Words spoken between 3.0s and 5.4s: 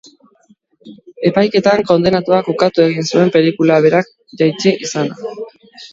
zuen pelikula berak jaitsi izana.